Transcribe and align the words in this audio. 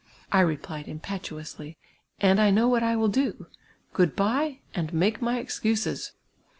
I 0.31 0.39
replied 0.39 0.87
impetuously," 0.87 1.77
And 2.19 2.41
I 2.41 2.49
know 2.49 2.67
what 2.67 2.81
I 2.81 2.95
will 2.95 3.07
do. 3.07 3.45
Good 3.93 4.15
bye, 4.15 4.61
and 4.73 4.91
make 4.91 5.21
my 5.21 5.37
excuses!" 5.37 6.13